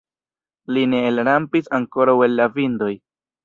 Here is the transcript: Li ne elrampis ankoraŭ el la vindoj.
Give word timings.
Li 0.77 0.85
ne 0.93 1.03
elrampis 1.11 1.71
ankoraŭ 1.81 2.19
el 2.29 2.37
la 2.41 2.51
vindoj. 2.59 2.93